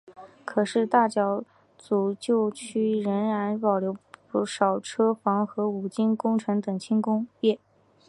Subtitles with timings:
[0.43, 1.43] 可是大角
[1.77, 3.95] 咀旧区仍然保留
[4.31, 7.59] 不少车房和五金工程等轻工业。